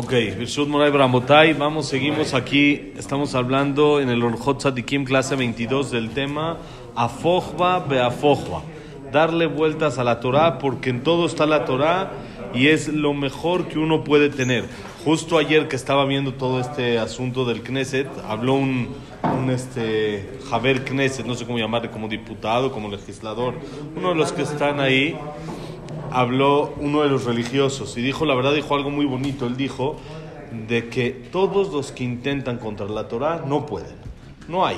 Ok, 0.00 0.12
Birshut 0.12 0.68
Moray 0.68 0.92
Bramotay, 0.92 1.54
vamos, 1.54 1.88
seguimos 1.88 2.32
aquí, 2.32 2.92
estamos 2.96 3.34
hablando 3.34 3.98
en 3.98 4.10
el 4.10 4.22
Orjot 4.22 4.58
Tzadikim, 4.58 5.04
clase 5.04 5.34
22, 5.34 5.90
del 5.90 6.10
tema 6.10 6.58
Afojba 6.94 7.80
Beafojba, 7.80 8.62
darle 9.10 9.46
vueltas 9.46 9.98
a 9.98 10.04
la 10.04 10.20
Torah, 10.20 10.60
porque 10.60 10.90
en 10.90 11.02
todo 11.02 11.26
está 11.26 11.46
la 11.46 11.64
Torah 11.64 12.12
y 12.54 12.68
es 12.68 12.86
lo 12.86 13.12
mejor 13.12 13.66
que 13.66 13.80
uno 13.80 14.04
puede 14.04 14.28
tener. 14.28 14.66
Justo 15.04 15.36
ayer 15.36 15.66
que 15.66 15.74
estaba 15.74 16.04
viendo 16.04 16.34
todo 16.34 16.60
este 16.60 17.00
asunto 17.00 17.44
del 17.44 17.64
Knesset, 17.64 18.06
habló 18.24 18.54
un, 18.54 18.90
un 19.24 19.50
este, 19.50 20.30
Javier 20.48 20.84
Knesset, 20.84 21.26
no 21.26 21.34
sé 21.34 21.44
cómo 21.44 21.58
llamarle, 21.58 21.90
como 21.90 22.06
diputado, 22.06 22.70
como 22.70 22.88
legislador, 22.88 23.54
uno 23.96 24.10
de 24.10 24.14
los 24.14 24.30
que 24.30 24.42
están 24.42 24.78
ahí, 24.78 25.16
habló 26.12 26.74
uno 26.78 27.02
de 27.02 27.08
los 27.08 27.24
religiosos 27.24 27.96
y 27.96 28.02
dijo, 28.02 28.24
la 28.24 28.34
verdad, 28.34 28.54
dijo 28.54 28.74
algo 28.74 28.90
muy 28.90 29.06
bonito. 29.06 29.46
Él 29.46 29.56
dijo 29.56 29.96
de 30.68 30.88
que 30.88 31.10
todos 31.10 31.72
los 31.72 31.92
que 31.92 32.04
intentan 32.04 32.58
contra 32.58 32.86
la 32.86 33.08
Torah 33.08 33.44
no 33.46 33.66
pueden. 33.66 33.96
No 34.48 34.66
hay. 34.66 34.76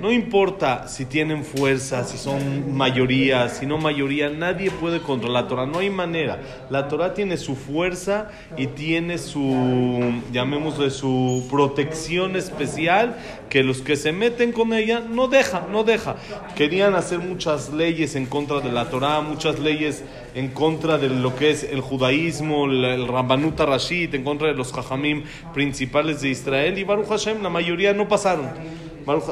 No 0.00 0.12
importa 0.12 0.86
si 0.86 1.06
tienen 1.06 1.44
fuerza, 1.44 2.04
si 2.04 2.18
son 2.18 2.76
mayoría, 2.76 3.48
si 3.48 3.66
no 3.66 3.78
mayoría, 3.78 4.30
nadie 4.30 4.70
puede 4.70 5.00
contra 5.00 5.28
la 5.28 5.48
Torah, 5.48 5.66
no 5.66 5.80
hay 5.80 5.90
manera. 5.90 6.40
La 6.70 6.86
Torah 6.86 7.14
tiene 7.14 7.36
su 7.36 7.56
fuerza 7.56 8.28
y 8.56 8.68
tiene 8.68 9.18
su, 9.18 10.22
llamémosle, 10.30 10.90
su 10.90 11.46
protección 11.50 12.36
especial 12.36 13.16
que 13.50 13.64
los 13.64 13.80
que 13.80 13.96
se 13.96 14.12
meten 14.12 14.52
con 14.52 14.72
ella 14.72 15.00
no 15.00 15.26
deja, 15.26 15.66
no 15.70 15.82
deja. 15.82 16.14
Querían 16.54 16.94
hacer 16.94 17.18
muchas 17.18 17.72
leyes 17.72 18.14
en 18.14 18.26
contra 18.26 18.60
de 18.60 18.70
la 18.70 18.90
Torah, 18.90 19.20
muchas 19.20 19.58
leyes 19.58 20.04
en 20.36 20.48
contra 20.48 20.98
de 20.98 21.08
lo 21.08 21.34
que 21.34 21.50
es 21.50 21.64
el 21.64 21.80
judaísmo, 21.80 22.66
el, 22.66 22.84
el 22.84 23.08
Rambanut 23.08 23.58
Rashid, 23.58 24.14
en 24.14 24.22
contra 24.22 24.46
de 24.46 24.54
los 24.54 24.72
Jajamim 24.72 25.24
principales 25.52 26.20
de 26.20 26.28
Israel 26.28 26.78
y 26.78 26.84
Baruch 26.84 27.08
Hashem, 27.08 27.42
la 27.42 27.50
mayoría 27.50 27.92
no 27.94 28.06
pasaron 28.06 28.48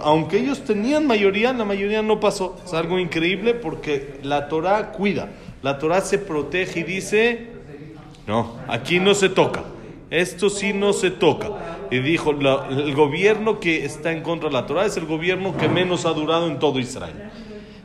aunque 0.03 0.39
ellos 0.39 0.65
tenían 0.65 1.07
mayoría, 1.07 1.53
la 1.53 1.65
mayoría 1.65 2.03
no 2.03 2.21
pasó. 2.21 2.57
Es 2.65 2.73
algo 2.73 2.99
increíble 2.99 3.55
porque 3.55 4.19
la 4.23 4.49
Torah 4.49 4.93
cuida, 4.93 5.29
la 5.63 5.79
Torah 5.79 6.01
se 6.01 6.19
protege 6.19 6.81
y 6.81 6.85
dice, 6.85 7.49
no, 8.27 8.57
aquí 8.69 8.99
no 9.01 9.15
se 9.15 9.29
toca, 9.29 9.65
esto 10.11 10.51
sí 10.51 10.73
no 10.73 10.93
se 10.93 11.11
toca. 11.11 11.51
Y 11.91 11.99
dijo, 12.01 12.33
el 12.33 12.95
gobierno 12.95 13.61
que 13.61 13.85
está 13.85 14.13
en 14.13 14.23
contra 14.23 14.49
de 14.49 14.55
la 14.55 14.67
Torah 14.67 14.87
es 14.87 14.97
el 14.97 15.07
gobierno 15.07 15.57
que 15.57 15.69
menos 15.69 16.05
ha 16.05 16.11
durado 16.11 16.49
en 16.49 16.59
todo 16.59 16.79
Israel. 16.79 17.31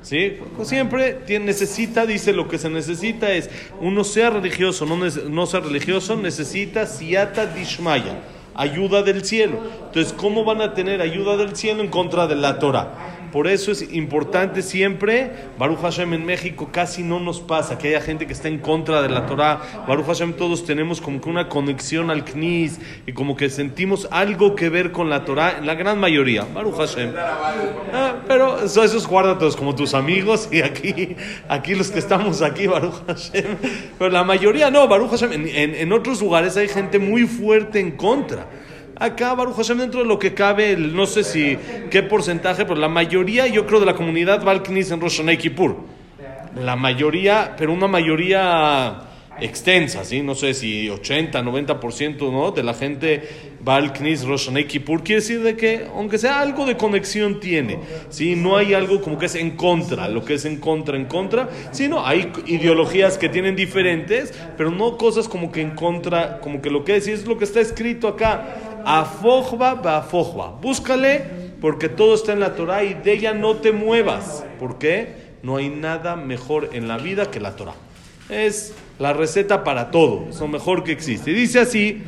¿Sí? 0.01 0.37
siempre 0.63 1.19
necesita, 1.39 2.07
dice, 2.07 2.33
lo 2.33 2.47
que 2.47 2.57
se 2.57 2.71
necesita 2.71 3.31
es, 3.33 3.51
uno 3.79 4.03
sea 4.03 4.31
religioso, 4.31 4.87
no, 4.87 4.97
no 4.97 5.45
sea 5.45 5.59
religioso, 5.59 6.15
necesita 6.15 6.87
siata 6.87 7.45
dishmaya 7.45 8.17
ayuda 8.55 9.03
del 9.03 9.23
cielo. 9.25 9.59
Entonces, 9.87 10.13
¿cómo 10.13 10.43
van 10.43 10.61
a 10.61 10.73
tener 10.73 11.01
ayuda 11.01 11.37
del 11.37 11.55
cielo 11.55 11.81
en 11.83 11.89
contra 11.89 12.27
de 12.27 12.35
la 12.35 12.59
Torah? 12.59 13.20
Por 13.31 13.47
eso 13.47 13.71
es 13.71 13.93
importante 13.93 14.61
siempre, 14.61 15.31
Baruch 15.57 15.79
Hashem 15.79 16.13
en 16.13 16.25
México 16.25 16.69
casi 16.71 17.01
no 17.01 17.19
nos 17.19 17.39
pasa 17.39 17.77
que 17.77 17.87
haya 17.89 18.01
gente 18.01 18.27
que 18.27 18.33
está 18.33 18.49
en 18.49 18.59
contra 18.59 19.01
de 19.01 19.09
la 19.09 19.25
Torah. 19.25 19.61
Baruch 19.87 20.05
Hashem 20.05 20.33
todos 20.33 20.65
tenemos 20.65 20.99
como 20.99 21.21
que 21.21 21.29
una 21.29 21.47
conexión 21.47 22.09
al 22.09 22.25
Knis 22.25 22.79
y 23.07 23.13
como 23.13 23.37
que 23.37 23.49
sentimos 23.49 24.07
algo 24.11 24.55
que 24.55 24.69
ver 24.69 24.91
con 24.91 25.09
la 25.09 25.23
Torah 25.23 25.59
en 25.59 25.65
la 25.65 25.75
gran 25.75 25.97
mayoría. 25.97 26.45
Baruch 26.53 26.75
Hashem. 26.75 27.13
Ah, 27.93 28.15
pero 28.27 28.65
eso, 28.65 28.83
esos 28.83 29.07
guárdatelos 29.07 29.55
como 29.55 29.75
tus 29.75 29.93
amigos 29.93 30.49
y 30.51 30.61
aquí, 30.61 31.15
aquí 31.47 31.73
los 31.73 31.89
que 31.89 31.99
estamos 31.99 32.41
aquí, 32.41 32.67
Baruch 32.67 33.05
Hashem. 33.07 33.57
Pero 33.97 34.11
la 34.11 34.25
mayoría 34.25 34.69
no, 34.69 34.89
Baruch 34.89 35.11
Hashem. 35.11 35.31
En, 35.31 35.75
en 35.75 35.93
otros 35.93 36.21
lugares 36.21 36.57
hay 36.57 36.67
gente 36.67 36.99
muy 36.99 37.25
fuerte 37.25 37.79
en 37.79 37.91
contra. 37.91 38.47
Acá, 39.01 39.33
Baruch 39.33 39.55
Hashem, 39.55 39.79
dentro 39.79 40.01
de 40.01 40.05
lo 40.05 40.19
que 40.19 40.35
cabe, 40.35 40.77
no 40.77 41.07
sé 41.07 41.23
si 41.23 41.57
qué 41.89 42.03
porcentaje, 42.03 42.65
pero 42.65 42.79
la 42.79 42.87
mayoría, 42.87 43.47
yo 43.47 43.65
creo, 43.65 43.79
de 43.79 43.87
la 43.87 43.95
comunidad 43.95 44.45
va 44.45 44.51
al 44.51 44.61
en 44.67 45.01
Rosh. 45.01 45.21
La 46.55 46.75
mayoría, 46.75 47.55
pero 47.57 47.73
una 47.73 47.87
mayoría 47.87 49.07
extensa, 49.39 50.05
¿sí? 50.05 50.21
No 50.21 50.35
sé 50.35 50.53
si 50.53 50.87
80, 50.87 51.41
90% 51.41 52.31
¿no? 52.31 52.51
de 52.51 52.63
la 52.63 52.73
gente 52.73 53.27
va 53.67 53.77
al 53.77 53.91
Knis 53.91 54.23
Rosh. 54.23 54.49
Quiere 54.51 55.15
decir 55.15 55.41
de 55.41 55.55
que, 55.55 55.87
aunque 55.95 56.17
sea 56.17 56.39
algo 56.39 56.65
de 56.65 56.77
conexión 56.77 57.39
tiene, 57.39 57.79
¿sí? 58.09 58.35
No 58.35 58.57
hay 58.57 58.73
algo 58.73 59.01
como 59.01 59.17
que 59.17 59.25
es 59.25 59.35
en 59.35 59.51
contra, 59.51 60.07
lo 60.07 60.23
que 60.23 60.35
es 60.35 60.45
en 60.45 60.57
contra, 60.57 60.95
en 60.95 61.05
contra, 61.05 61.49
sino 61.71 62.05
hay 62.05 62.31
ideologías 62.45 63.17
que 63.17 63.29
tienen 63.29 63.55
diferentes, 63.55 64.33
pero 64.57 64.69
no 64.69 64.97
cosas 64.97 65.27
como 65.27 65.51
que 65.51 65.61
en 65.61 65.71
contra, 65.71 66.39
como 66.39 66.61
que 66.61 66.69
lo 66.69 66.83
que 66.83 66.97
es, 66.97 67.07
es 67.07 67.25
lo 67.25 67.37
que 67.37 67.45
está 67.45 67.61
escrito 67.61 68.07
acá. 68.07 68.70
Afojba, 68.85 69.81
afojba. 69.97 70.51
Búscale 70.61 71.51
porque 71.61 71.89
todo 71.89 72.15
está 72.15 72.33
en 72.33 72.39
la 72.39 72.55
Torah 72.55 72.83
y 72.83 72.95
de 72.95 73.13
ella 73.13 73.33
no 73.33 73.57
te 73.57 73.71
muevas. 73.71 74.43
¿Por 74.59 74.77
qué? 74.77 75.31
No 75.43 75.57
hay 75.57 75.69
nada 75.69 76.15
mejor 76.15 76.69
en 76.73 76.87
la 76.87 76.97
vida 76.97 77.31
que 77.31 77.39
la 77.39 77.55
Torah. 77.55 77.75
Es 78.29 78.73
la 78.99 79.13
receta 79.13 79.63
para 79.63 79.91
todo, 79.91 80.27
es 80.29 80.39
lo 80.39 80.47
mejor 80.47 80.83
que 80.83 80.91
existe. 80.91 81.31
Dice 81.31 81.59
así 81.59 82.01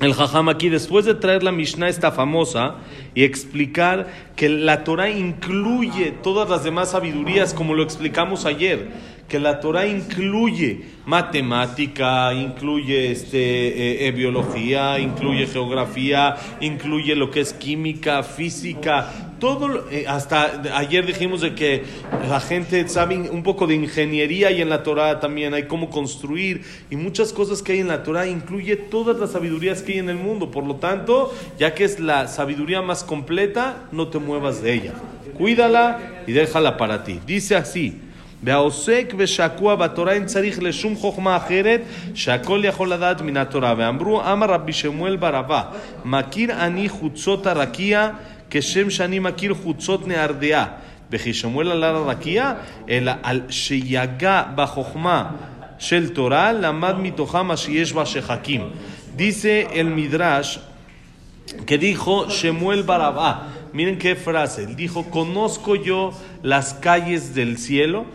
el 0.00 0.14
Jajam 0.14 0.48
aquí, 0.48 0.68
después 0.68 1.04
de 1.04 1.14
traer 1.14 1.42
la 1.42 1.50
Mishnah 1.50 1.88
esta 1.88 2.12
famosa 2.12 2.76
y 3.14 3.24
explicar 3.24 4.06
que 4.36 4.48
la 4.48 4.84
Torah 4.84 5.10
incluye 5.10 6.12
todas 6.22 6.48
las 6.48 6.62
demás 6.62 6.90
sabidurías, 6.90 7.52
como 7.52 7.74
lo 7.74 7.82
explicamos 7.82 8.46
ayer, 8.46 8.90
que 9.28 9.38
la 9.38 9.60
Torah 9.60 9.86
incluye 9.86 10.80
matemática, 11.04 12.32
incluye 12.32 13.12
este, 13.12 13.38
eh, 13.38 14.08
eh, 14.08 14.12
biología, 14.12 14.98
incluye 14.98 15.46
geografía, 15.46 16.36
incluye 16.60 17.14
lo 17.14 17.30
que 17.30 17.40
es 17.40 17.52
química, 17.52 18.22
física, 18.22 19.34
todo, 19.38 19.88
eh, 19.90 20.06
hasta 20.08 20.62
ayer 20.76 21.06
dijimos 21.06 21.42
de 21.42 21.54
que 21.54 21.84
la 22.28 22.40
gente 22.40 22.88
sabe 22.88 23.16
un 23.16 23.42
poco 23.42 23.66
de 23.66 23.74
ingeniería 23.74 24.50
y 24.50 24.62
en 24.62 24.70
la 24.70 24.82
Torah 24.82 25.20
también 25.20 25.54
hay 25.54 25.64
cómo 25.64 25.90
construir 25.90 26.62
y 26.90 26.96
muchas 26.96 27.32
cosas 27.32 27.62
que 27.62 27.72
hay 27.72 27.80
en 27.80 27.88
la 27.88 28.02
Torah 28.02 28.26
incluye 28.26 28.76
todas 28.76 29.18
las 29.18 29.32
sabidurías 29.32 29.82
que 29.82 29.92
hay 29.92 29.98
en 29.98 30.08
el 30.08 30.16
mundo, 30.16 30.50
por 30.50 30.64
lo 30.64 30.76
tanto, 30.76 31.34
ya 31.58 31.74
que 31.74 31.84
es 31.84 32.00
la 32.00 32.28
sabiduría 32.28 32.80
más 32.80 33.04
completa, 33.04 33.88
no 33.92 34.08
te 34.08 34.18
muevas 34.18 34.62
de 34.62 34.72
ella, 34.72 34.94
cuídala 35.36 36.22
y 36.26 36.32
déjala 36.32 36.76
para 36.76 37.04
ti. 37.04 37.20
Dice 37.26 37.54
así, 37.54 38.07
והעוסק 38.43 39.13
ושקוע 39.17 39.75
בתורה 39.75 40.13
אין 40.13 40.25
צריך 40.25 40.59
לשום 40.61 40.95
חוכמה 40.95 41.37
אחרת 41.37 41.81
שהכל 42.13 42.61
יכול 42.63 42.93
לדעת 42.93 43.21
מן 43.21 43.37
התורה. 43.37 43.73
ואמרו, 43.77 44.21
אמר 44.21 44.47
רבי 44.47 44.73
שמואל 44.73 45.15
ברבה, 45.15 45.61
מכיר 46.05 46.51
אני 46.51 46.89
חוצות 46.89 47.47
הרקיע 47.47 48.09
כשם 48.49 48.89
שאני 48.89 49.19
מכיר 49.19 49.53
חוצות 49.53 50.07
נהרדעה. 50.07 50.65
וכי 51.11 51.33
שמואל 51.33 51.71
על 51.71 51.83
הרקיע, 51.83 52.53
אלא 52.89 53.11
על 53.23 53.41
שיגע 53.49 54.43
בחוכמה 54.55 55.25
של 55.79 56.09
תורה, 56.09 56.51
למד 56.51 56.95
מתוכה 56.99 57.43
מה 57.43 57.57
שיש 57.57 57.93
בה 57.93 58.05
שחקים. 58.05 58.61
Dice 59.17 59.67
el 59.73 59.89
Midrash 59.97 60.59
que 61.67 61.77
dijo 61.77 62.29
Shemuel 62.29 62.81
Barabá, 62.83 63.31
miren 63.72 63.98
qué 63.98 64.16
frase, 64.16 64.66
dijo, 64.66 65.04
conozco 65.10 65.74
yo 65.74 66.12
las 66.42 66.74
calles 66.74 67.34
del 67.34 67.58
cielo 67.58 68.06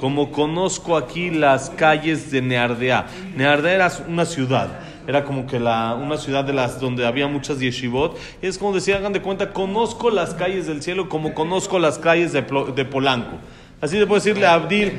como 0.00 0.32
conozco 0.32 0.96
aquí 0.96 1.28
las 1.28 1.68
calles 1.68 2.30
de 2.30 2.40
Neardea. 2.40 3.06
Neardea 3.36 3.74
era 3.74 3.92
una 4.08 4.24
ciudad, 4.24 4.80
era 5.06 5.24
como 5.24 5.46
que 5.46 5.60
la, 5.60 5.94
una 5.94 6.16
ciudad 6.16 6.42
de 6.42 6.54
las 6.54 6.80
donde 6.80 7.06
había 7.06 7.28
muchas 7.28 7.60
yeshivot. 7.60 8.16
Y 8.40 8.46
es 8.46 8.56
como 8.56 8.72
decía, 8.72 8.96
hagan 8.96 9.12
de 9.12 9.20
cuenta, 9.20 9.52
conozco 9.52 10.08
las 10.08 10.32
calles 10.32 10.66
del 10.66 10.82
cielo 10.82 11.10
como 11.10 11.34
conozco 11.34 11.78
las 11.78 11.98
calles 11.98 12.32
de, 12.32 12.40
de 12.74 12.84
Polanco. 12.86 13.36
Así 13.82 13.98
te 13.98 14.06
puedo 14.06 14.22
decirle 14.22 14.46
a 14.46 14.54
Abdil, 14.54 14.92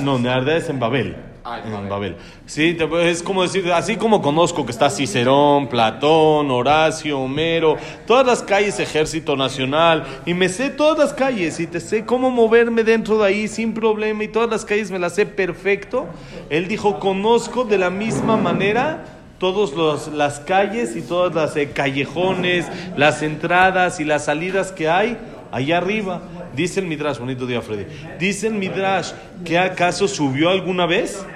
no, 0.00 0.18
Neardea 0.18 0.56
es 0.56 0.70
en 0.70 0.80
Babel. 0.80 1.16
Ah, 1.52 1.58
en 1.64 1.88
Babel. 1.88 2.14
Sí, 2.46 2.76
es 3.02 3.24
como 3.24 3.42
decir, 3.42 3.72
así 3.72 3.96
como 3.96 4.22
conozco 4.22 4.64
que 4.64 4.70
está 4.70 4.88
Cicerón, 4.88 5.66
Platón, 5.66 6.48
Horacio, 6.48 7.18
Homero, 7.18 7.76
todas 8.06 8.24
las 8.24 8.40
calles 8.40 8.78
Ejército 8.78 9.34
Nacional, 9.34 10.04
y 10.26 10.32
me 10.32 10.48
sé 10.48 10.70
todas 10.70 10.96
las 10.96 11.12
calles, 11.12 11.58
y 11.58 11.66
te 11.66 11.80
sé 11.80 12.04
cómo 12.04 12.30
moverme 12.30 12.84
dentro 12.84 13.18
de 13.18 13.26
ahí 13.26 13.48
sin 13.48 13.74
problema, 13.74 14.22
y 14.22 14.28
todas 14.28 14.48
las 14.48 14.64
calles 14.64 14.92
me 14.92 15.00
las 15.00 15.16
sé 15.16 15.26
perfecto. 15.26 16.06
Él 16.50 16.68
dijo, 16.68 17.00
conozco 17.00 17.64
de 17.64 17.78
la 17.78 17.90
misma 17.90 18.36
manera 18.36 19.04
todas 19.40 20.06
las 20.06 20.38
calles 20.38 20.94
y 20.94 21.02
todas 21.02 21.34
las 21.34 21.56
eh, 21.56 21.70
callejones, 21.72 22.68
las 22.96 23.22
entradas 23.22 23.98
y 23.98 24.04
las 24.04 24.26
salidas 24.26 24.70
que 24.70 24.88
hay 24.88 25.18
allá 25.50 25.78
arriba. 25.78 26.22
Dice 26.54 26.78
el 26.78 26.86
Midrash, 26.86 27.18
bonito 27.18 27.44
día 27.44 27.60
Freddy, 27.60 27.86
dice 28.20 28.46
el 28.46 28.54
Midrash 28.54 29.12
que 29.44 29.58
acaso 29.58 30.06
subió 30.06 30.50
alguna 30.50 30.86
vez. 30.86 31.26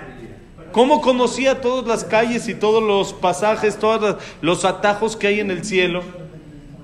¿Cómo 0.74 1.00
conocía 1.00 1.60
todas 1.60 1.86
las 1.86 2.02
calles 2.02 2.48
y 2.48 2.54
todos 2.54 2.82
los 2.82 3.12
pasajes, 3.12 3.78
todos 3.78 4.16
los 4.40 4.64
atajos 4.64 5.16
que 5.16 5.28
hay 5.28 5.38
en 5.38 5.52
el 5.52 5.64
cielo? 5.64 6.02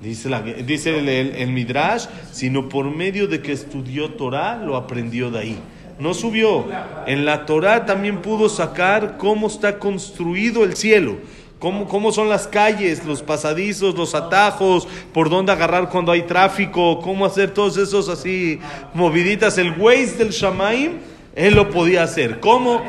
Dice, 0.01 0.29
dice 0.65 0.97
el, 0.97 1.09
el, 1.09 1.51
Midrash, 1.51 2.05
sino 2.31 2.69
por 2.69 2.85
medio 2.85 3.27
de 3.27 3.41
que 3.41 3.51
estudió 3.51 4.11
Torah, 4.13 4.55
lo 4.55 4.77
aprendió 4.77 5.29
de 5.29 5.39
ahí. 5.39 5.59
No 5.99 6.13
subió. 6.13 6.67
En 7.05 7.25
la 7.25 7.45
Torah 7.45 7.85
también 7.85 8.21
pudo 8.21 8.47
sacar 8.47 9.17
cómo 9.17 9.47
está 9.47 9.77
construido 9.77 10.63
el 10.63 10.77
cielo 10.77 11.17
cómo, 11.59 11.85
cómo 11.89 12.13
son 12.13 12.29
las 12.29 12.47
calles, 12.47 13.05
los 13.05 13.21
pasadizos, 13.21 13.95
los 13.95 14.15
atajos, 14.15 14.87
por 15.13 15.29
dónde 15.29 15.51
agarrar 15.51 15.89
cuando 15.89 16.13
hay 16.13 16.21
tráfico, 16.21 17.01
cómo 17.01 17.25
hacer 17.25 17.51
todos 17.51 17.75
esos 17.75 18.07
así 18.07 18.57
moviditas. 18.93 19.57
El 19.57 19.77
Waze 19.77 20.15
del 20.17 20.29
Shamaim, 20.29 20.93
él 21.35 21.55
lo 21.55 21.69
podía 21.69 22.03
hacer. 22.03 22.39
¿Cómo? 22.39 22.81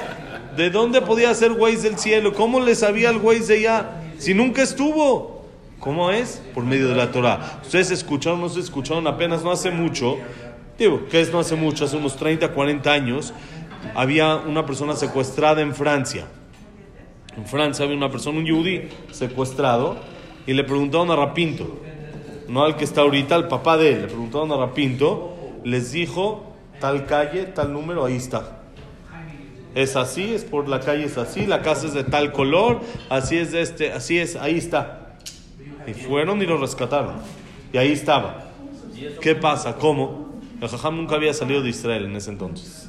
¿De 0.57 0.71
dónde 0.71 1.01
podía 1.01 1.31
hacer 1.31 1.53
Waze 1.53 1.89
del 1.89 1.99
cielo? 1.99 2.35
¿Cómo 2.35 2.61
le 2.61 2.75
sabía 2.75 3.11
el 3.11 3.17
Waze 3.17 3.47
de 3.47 3.59
allá? 3.61 4.03
Si 4.19 4.35
nunca 4.35 4.63
estuvo. 4.63 5.47
¿Cómo 5.81 6.11
es? 6.11 6.43
Por 6.55 6.65
medio 6.65 6.89
de 6.89 6.95
la 6.95 7.11
Torah. 7.11 7.61
Ustedes 7.63 7.91
escucharon, 7.91 8.41
no 8.41 8.49
se 8.49 8.61
escucharon 8.61 9.07
apenas, 9.07 9.43
no 9.43 9.51
hace 9.51 9.71
mucho. 9.71 10.17
Digo, 10.79 11.07
que 11.09 11.21
es 11.21 11.33
no 11.33 11.41
hace 11.41 11.57
mucho, 11.57 11.87
hace 11.87 11.97
unos 11.97 12.17
30, 12.17 12.53
40 12.53 12.93
años, 12.93 13.35
había 13.95 14.37
una 14.37 14.65
persona 14.65 14.95
secuestrada 14.95 15.61
en 15.61 15.75
Francia. 15.75 16.27
En 17.37 17.47
Francia 17.47 17.85
había 17.85 17.97
una 17.97 18.11
persona, 18.11 18.39
un 18.39 18.45
yudí, 18.45 18.89
secuestrado, 19.11 19.97
y 20.47 20.53
le 20.53 20.65
preguntaron 20.65 21.11
a 21.11 21.17
Rapinto, 21.17 21.81
no 22.49 22.63
al 22.63 22.77
que 22.77 22.85
está 22.85 23.01
ahorita, 23.01 23.35
al 23.35 23.49
papá 23.49 23.77
de 23.77 23.93
él, 23.93 24.03
le 24.03 24.07
preguntaron 24.09 24.53
a 24.53 24.57
Rapinto, 24.57 25.35
les 25.65 25.93
dijo, 25.93 26.45
tal 26.79 27.07
calle, 27.07 27.45
tal 27.47 27.73
número, 27.73 28.05
ahí 28.05 28.17
está. 28.17 28.62
Es 29.75 29.97
así, 29.97 30.35
es 30.35 30.45
por 30.45 30.69
la 30.69 30.81
calle, 30.81 31.05
es 31.05 31.17
así, 31.17 31.47
la 31.47 31.63
casa 31.63 31.87
es 31.87 31.95
de 31.95 32.05
tal 32.05 32.33
color, 32.33 32.81
así 33.09 33.39
es 33.39 33.53
de 33.53 33.63
este, 33.63 33.93
así 33.93 34.19
es, 34.19 34.37
ahí 34.37 34.59
está. 34.59 35.17
Y 35.87 35.95
fueron 35.95 36.43
y 36.43 36.47
lo 36.47 36.59
rescataron. 36.59 37.15
Y 37.73 37.79
ahí 37.79 37.93
estaba. 37.93 38.45
¿Qué 39.21 39.35
pasa? 39.35 39.77
¿Cómo? 39.77 40.33
El 40.61 40.69
Jajam 40.69 40.97
nunca 40.97 41.17
había 41.17 41.35
salido 41.35 41.63
de 41.63 41.71
Israel 41.71 42.05
en 42.05 42.17
ese 42.17 42.31
entonces. 42.31 42.89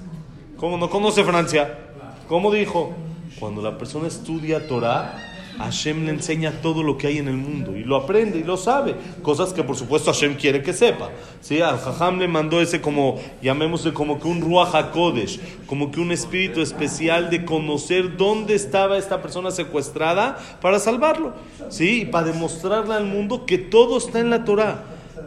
¿Cómo 0.57 0.77
no 0.77 0.89
conoce 0.89 1.23
Francia? 1.23 1.79
¿Cómo 2.27 2.51
dijo? 2.51 2.93
Cuando 3.39 3.61
la 3.61 3.77
persona 3.77 4.07
estudia 4.07 4.67
Torah, 4.67 5.32
Hashem 5.57 6.05
le 6.05 6.11
enseña 6.11 6.51
todo 6.61 6.83
lo 6.83 6.97
que 6.97 7.07
hay 7.07 7.17
en 7.17 7.27
el 7.27 7.37
mundo 7.37 7.75
y 7.75 7.83
lo 7.83 7.95
aprende 7.95 8.39
y 8.39 8.43
lo 8.43 8.57
sabe. 8.57 8.95
Cosas 9.21 9.53
que 9.53 9.63
por 9.63 9.75
supuesto 9.75 10.11
Hashem 10.11 10.35
quiere 10.35 10.61
que 10.61 10.73
sepa. 10.73 11.09
¿Sí? 11.41 11.61
Al 11.61 11.79
Jajam 11.79 12.19
le 12.19 12.27
mandó 12.27 12.61
ese 12.61 12.81
como, 12.81 13.19
llamémosle 13.41 13.93
como 13.93 14.19
que 14.19 14.27
un 14.27 14.41
Ruach 14.41 14.73
HaKodesh, 14.73 15.39
como 15.67 15.91
que 15.91 15.99
un 15.99 16.11
espíritu 16.11 16.61
especial 16.61 17.29
de 17.29 17.45
conocer 17.45 18.17
dónde 18.17 18.55
estaba 18.55 18.97
esta 18.97 19.21
persona 19.21 19.51
secuestrada 19.51 20.37
para 20.61 20.79
salvarlo. 20.79 21.33
¿Sí? 21.69 22.01
Y 22.01 22.05
para 22.05 22.27
demostrarle 22.27 22.95
al 22.95 23.05
mundo 23.05 23.45
que 23.45 23.57
todo 23.57 23.97
está 23.97 24.19
en 24.19 24.29
la 24.29 24.43
Torah. 24.45 24.83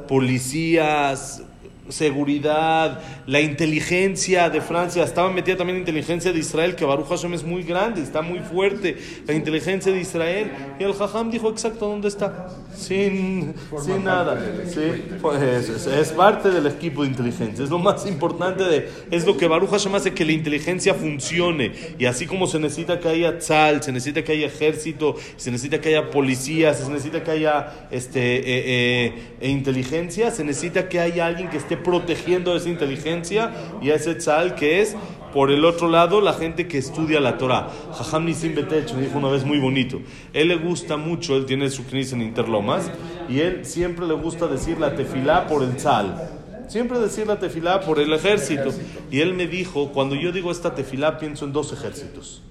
Policías, 0.09 1.43
seguridad, 1.89 3.01
la 3.27 3.41
inteligencia 3.41 4.51
de 4.51 4.61
Francia, 4.61 5.05
estaba 5.05 5.31
metida 5.31 5.57
también 5.57 5.77
la 5.77 5.81
inteligencia 5.81 6.33
de 6.33 6.39
Israel, 6.39 6.75
que 6.75 6.85
Baruch 6.85 7.09
Hashem 7.09 7.35
es 7.35 7.45
muy 7.45 7.63
grande, 7.63 8.03
está 8.03 8.23
muy 8.23 8.41
fuerte, 8.41 8.97
la 9.27 9.35
inteligencia 9.35 9.93
de 9.93 10.01
Israel. 10.01 10.53
Y 10.79 10.85
el 10.85 10.95
Jajam 10.95 11.31
dijo 11.31 11.51
exacto 11.51 11.89
dónde 11.89 12.09
está, 12.09 12.49
sin, 12.75 13.55
sin 13.85 14.05
nada. 14.05 14.39
Sí, 14.67 15.05
pues 15.21 15.43
es, 15.43 15.87
es, 15.87 16.09
parte 16.13 16.51
del 16.51 16.67
equipo 16.67 17.03
de 17.03 17.09
inteligencia, 17.09 17.65
es 17.65 17.71
lo 17.71 17.79
más 17.79 18.07
importante, 18.07 18.65
de, 18.65 18.89
es 19.11 19.27
lo 19.27 19.37
que 19.37 19.47
Baruch 19.47 19.71
Hashem 19.71 19.95
hace 19.95 20.13
que 20.13 20.25
la 20.25 20.33
inteligencia 20.33 20.95
funcione. 20.95 21.73
Y 21.99 22.07
así 22.07 22.27
como 22.27 22.47
se 22.47 22.59
necesita 22.59 22.99
que 23.01 23.09
haya 23.09 23.39
tzal, 23.39 23.83
se 23.83 23.93
necesita 23.93 24.23
que 24.23 24.33
haya 24.33 24.47
ejército, 24.47 25.17
se 25.37 25.51
necesita 25.51 25.81
que 25.81 25.91
haya 25.91 26.11
policía, 26.11 26.75
se 26.75 26.89
necesita 26.91 27.23
que 27.23 27.31
haya 27.31 27.89
este, 27.91 28.39
eh, 28.39 29.15
eh, 29.41 29.49
inteligencia, 29.49 30.31
se 30.31 30.45
necesita 30.45 30.89
que 30.89 31.01
haya 31.01 31.27
alguien 31.27 31.49
que 31.49 31.57
esté 31.57 31.76
protegiendo 31.83 32.57
esa 32.57 32.69
inteligencia 32.69 33.53
y 33.81 33.91
a 33.91 33.95
ese 33.95 34.15
tzal 34.15 34.55
que 34.55 34.81
es, 34.81 34.97
por 35.33 35.51
el 35.51 35.65
otro 35.65 35.89
lado, 35.89 36.21
la 36.21 36.33
gente 36.33 36.67
que 36.67 36.79
estudia 36.79 37.21
la 37.21 37.37
Torah. 37.37 37.69
Jajam 37.93 38.25
Nisim 38.25 38.55
Betech 38.55 38.95
me 38.95 39.03
dijo 39.03 39.19
una 39.19 39.29
vez 39.29 39.45
muy 39.45 39.59
bonito. 39.59 40.01
Él 40.33 40.49
le 40.49 40.57
gusta 40.57 40.97
mucho, 40.97 41.37
él 41.37 41.45
tiene 41.45 41.69
su 41.69 41.85
knis 41.85 42.13
en 42.13 42.23
Interlomas, 42.23 42.91
y 43.29 43.41
él 43.41 43.67
siempre 43.67 44.07
le 44.07 44.15
gusta 44.15 44.47
decir 44.47 44.79
la 44.79 44.95
tefilá 44.95 45.47
por 45.47 45.63
el 45.63 45.77
tzal. 45.77 46.31
Siempre 46.69 46.99
decir 46.99 47.27
la 47.27 47.39
tefilá 47.39 47.81
por 47.81 48.01
el 48.01 48.13
ejército. 48.13 48.71
Y 49.11 49.21
él 49.21 49.35
me 49.35 49.47
dijo, 49.47 49.93
cuando 49.93 50.15
yo 50.15 50.33
digo 50.33 50.51
esta 50.51 50.75
tefilá, 50.75 51.19
pienso 51.19 51.45
en 51.45 51.53
dos 51.53 51.73
ejércitos. 51.73 52.43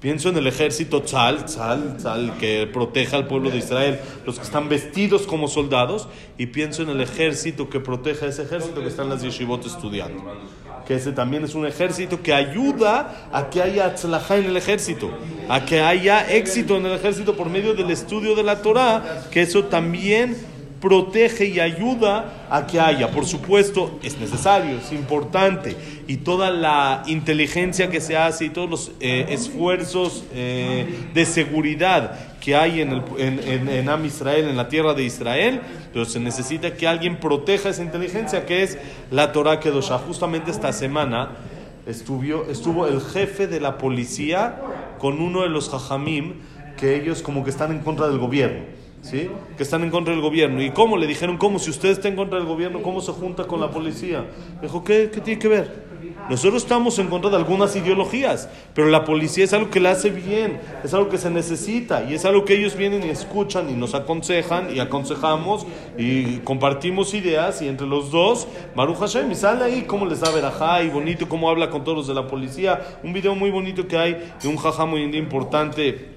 Pienso 0.00 0.30
en 0.30 0.38
el 0.38 0.46
ejército 0.46 1.02
Tzal, 1.02 1.44
Tzal, 1.44 1.98
Tzal, 1.98 2.38
que 2.38 2.66
proteja 2.66 3.18
al 3.18 3.26
pueblo 3.26 3.50
de 3.50 3.58
Israel, 3.58 4.00
los 4.24 4.38
que 4.38 4.44
están 4.44 4.70
vestidos 4.70 5.26
como 5.26 5.46
soldados, 5.46 6.08
y 6.38 6.46
pienso 6.46 6.82
en 6.82 6.88
el 6.88 7.02
ejército 7.02 7.68
que 7.68 7.80
protege 7.80 8.24
a 8.24 8.28
ese 8.30 8.44
ejército 8.44 8.80
que 8.80 8.88
está 8.88 9.02
en 9.02 9.10
las 9.10 9.20
yeshivot 9.20 9.66
estudiando. 9.66 10.24
Que 10.86 10.94
ese 10.94 11.12
también 11.12 11.44
es 11.44 11.54
un 11.54 11.66
ejército 11.66 12.22
que 12.22 12.32
ayuda 12.32 13.28
a 13.30 13.50
que 13.50 13.60
haya 13.60 13.94
tzlajá 13.94 14.38
en 14.38 14.46
el 14.46 14.56
ejército, 14.56 15.10
a 15.50 15.66
que 15.66 15.82
haya 15.82 16.32
éxito 16.32 16.78
en 16.78 16.86
el 16.86 16.92
ejército 16.92 17.36
por 17.36 17.50
medio 17.50 17.74
del 17.74 17.90
estudio 17.90 18.34
de 18.34 18.42
la 18.42 18.62
Torah, 18.62 19.26
que 19.30 19.42
eso 19.42 19.64
también 19.64 20.34
protege 20.80 21.46
y 21.46 21.60
ayuda 21.60 22.46
a 22.50 22.66
que 22.66 22.80
haya. 22.80 23.10
Por 23.10 23.26
supuesto, 23.26 23.98
es 24.02 24.18
necesario, 24.18 24.78
es 24.78 24.92
importante. 24.92 25.76
Y 26.06 26.18
toda 26.18 26.50
la 26.50 27.02
inteligencia 27.06 27.90
que 27.90 28.00
se 28.00 28.16
hace 28.16 28.46
y 28.46 28.50
todos 28.50 28.70
los 28.70 28.92
eh, 29.00 29.26
esfuerzos 29.28 30.24
eh, 30.32 30.86
de 31.12 31.24
seguridad 31.26 32.18
que 32.40 32.56
hay 32.56 32.80
en, 32.80 32.92
el, 32.92 33.02
en, 33.18 33.68
en, 33.68 33.88
Am 33.88 34.04
Israel, 34.06 34.48
en 34.48 34.56
la 34.56 34.68
tierra 34.68 34.94
de 34.94 35.04
Israel, 35.04 35.60
pero 35.92 36.06
se 36.06 36.18
necesita 36.18 36.74
que 36.74 36.88
alguien 36.88 37.20
proteja 37.20 37.68
esa 37.68 37.82
inteligencia 37.82 38.46
que 38.46 38.62
es 38.62 38.78
la 39.10 39.32
Torah 39.32 39.60
Kedosha. 39.60 39.98
Justamente 39.98 40.50
esta 40.50 40.72
semana 40.72 41.32
estuvo, 41.86 42.46
estuvo 42.50 42.86
el 42.86 43.02
jefe 43.02 43.46
de 43.46 43.60
la 43.60 43.76
policía 43.76 44.56
con 44.98 45.20
uno 45.20 45.42
de 45.42 45.50
los 45.50 45.68
jajamim 45.68 46.34
que 46.78 46.96
ellos 46.96 47.22
como 47.22 47.44
que 47.44 47.50
están 47.50 47.70
en 47.72 47.80
contra 47.80 48.08
del 48.08 48.18
gobierno. 48.18 48.80
¿Sí? 49.02 49.30
que 49.56 49.62
están 49.62 49.82
en 49.82 49.90
contra 49.90 50.12
del 50.12 50.22
gobierno. 50.22 50.62
¿Y 50.62 50.70
cómo? 50.70 50.96
Le 50.96 51.06
dijeron, 51.06 51.36
¿cómo? 51.36 51.58
Si 51.58 51.70
usted 51.70 51.90
está 51.90 52.08
en 52.08 52.16
contra 52.16 52.38
del 52.38 52.46
gobierno, 52.46 52.82
¿cómo 52.82 53.00
se 53.00 53.12
junta 53.12 53.44
con 53.46 53.60
la 53.60 53.70
policía? 53.70 54.26
Dijo, 54.62 54.84
¿qué, 54.84 55.10
qué 55.12 55.20
tiene 55.20 55.38
que 55.38 55.48
ver? 55.48 55.90
Nosotros 56.28 56.62
estamos 56.62 56.98
en 56.98 57.08
contra 57.08 57.30
de 57.30 57.36
algunas 57.36 57.74
ideologías, 57.74 58.48
pero 58.74 58.88
la 58.88 59.04
policía 59.04 59.44
es 59.44 59.52
algo 59.52 59.70
que 59.70 59.80
le 59.80 59.88
hace 59.88 60.10
bien, 60.10 60.60
es 60.84 60.94
algo 60.94 61.08
que 61.08 61.18
se 61.18 61.30
necesita 61.30 62.04
y 62.04 62.14
es 62.14 62.24
algo 62.24 62.44
que 62.44 62.54
ellos 62.54 62.76
vienen 62.76 63.04
y 63.04 63.10
escuchan 63.10 63.68
y 63.68 63.72
nos 63.72 63.94
aconsejan 63.94 64.74
y 64.74 64.78
aconsejamos 64.78 65.66
y 65.98 66.38
compartimos 66.38 67.14
ideas 67.14 67.62
y 67.62 67.68
entre 67.68 67.86
los 67.86 68.10
dos, 68.10 68.46
Maru 68.74 68.94
Hashem, 68.94 69.30
y 69.32 69.34
sale 69.34 69.64
ahí 69.64 69.82
cómo 69.82 70.06
les 70.06 70.20
da 70.20 70.30
verajá 70.30 70.82
y 70.82 70.88
bonito, 70.88 71.28
cómo 71.28 71.50
habla 71.50 71.68
con 71.70 71.84
todos 71.84 71.98
los 71.98 72.06
de 72.06 72.14
la 72.14 72.26
policía. 72.26 72.80
Un 73.02 73.12
video 73.12 73.34
muy 73.34 73.50
bonito 73.50 73.88
que 73.88 73.98
hay 73.98 74.32
de 74.40 74.48
un 74.48 74.56
jajá 74.56 74.86
muy 74.86 75.02
importante 75.16 76.09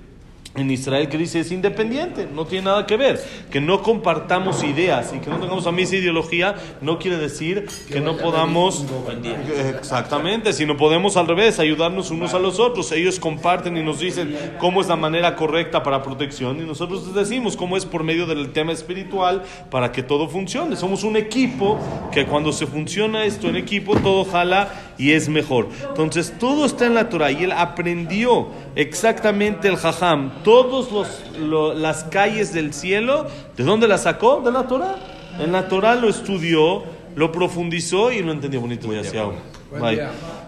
en 0.56 0.70
Israel 0.70 1.10
que 1.10 1.18
dice 1.18 1.40
es 1.40 1.52
independiente, 1.52 2.28
no 2.32 2.46
tiene 2.46 2.66
nada 2.66 2.86
que 2.86 2.96
ver. 2.96 3.24
Que 3.52 3.60
no 3.60 3.82
compartamos 3.82 4.64
ideas 4.64 5.14
y 5.16 5.20
que 5.20 5.30
no 5.30 5.38
tengamos 5.40 5.66
a 5.66 5.72
mí 5.72 5.82
esa 5.82 5.96
ideología 5.96 6.56
no 6.82 7.00
quiere 7.00 7.18
decir 7.18 7.68
que 7.90 8.00
no 8.00 8.18
podamos, 8.18 8.86
exactamente, 9.80 10.54
sino 10.54 10.78
podemos 10.78 11.18
al 11.18 11.28
revés, 11.28 11.60
ayudarnos 11.60 12.12
unos 12.12 12.34
a 12.34 12.40
los 12.40 12.60
otros. 12.60 12.92
Ellos 12.92 13.20
comparten 13.20 13.78
y 13.78 13.84
nos 13.84 14.00
dicen 14.00 14.38
cómo 14.60 14.82
es 14.82 14.88
la 14.88 14.96
manera 14.96 15.36
correcta 15.36 15.82
para 15.82 16.04
protección 16.04 16.62
y 16.62 16.66
nosotros 16.66 17.06
les 17.06 17.16
decimos 17.16 17.58
cómo 17.58 17.76
es 17.76 17.86
por 17.86 18.04
medio 18.04 18.26
del 18.28 18.52
tema 18.52 18.72
espiritual 18.72 19.44
para 19.72 19.92
que 19.92 20.04
todo 20.04 20.28
funcione. 20.28 20.76
Somos 20.76 21.04
un 21.04 21.18
equipo 21.18 21.80
que 22.12 22.26
cuando 22.26 22.52
se 22.52 22.68
funciona 22.68 23.26
esto 23.26 23.48
en 23.50 23.56
equipo 23.56 23.96
todo 23.96 24.24
jala 24.26 24.93
y 24.99 25.13
es 25.13 25.29
mejor. 25.29 25.69
Entonces 25.89 26.35
todo 26.39 26.67
está 26.67 26.87
en 26.87 26.95
la 26.95 27.09
Torah 27.09 27.31
y 27.31 27.45
él 27.45 27.53
aprendió 27.53 28.49
exactamente 28.75 29.69
el 29.69 29.77
jajam 29.77 30.31
todas 30.43 30.89
las 31.77 32.05
calles 32.05 32.53
del 32.53 32.73
cielo, 32.73 33.27
¿de 33.57 33.65
dónde 33.65 33.89
la 33.89 33.99
sacó? 33.99 34.41
De 34.45 34.51
la 34.51 34.67
Torah. 34.67 34.97
En 35.39 35.53
la 35.53 35.69
Torah 35.69 35.95
lo 35.95 36.09
estudió, 36.09 36.83
lo 37.15 37.31
profundizó 37.31 38.11
y 38.11 38.23
lo 38.23 38.33
entendió 38.33 38.61
bonito. 38.61 38.89
Voy 38.89 38.99
hacia 38.99 39.25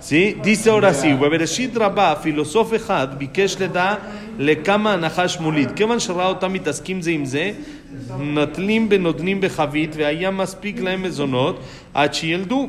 ¿Sí? 0.00 0.36
Dice 0.42 0.70
ahora 0.70 0.94
sí, 0.94 1.12
Webereshit 1.12 1.76
Rabba, 1.76 2.16
filosוף 2.22 2.74
אחד, 2.74 3.08
ביקש 3.18 3.56
לדע 3.60 3.94
לכמה 4.38 4.92
הנחש 4.92 5.38
מוליד. 5.40 5.70
כיוון 5.76 6.00
שראה 6.00 6.26
אותם 6.26 6.52
מתעסקים 6.52 7.02
זה 7.02 7.10
עם 7.10 7.24
זה, 7.24 7.52
נטלים 8.18 8.88
ונותנים 8.90 9.40
בחבית, 9.40 9.96
והיה 9.96 10.30
מספיק 10.30 10.80
להם 10.80 11.02
מזונות 11.02 11.60
עד 11.94 12.14
שילדו. 12.14 12.68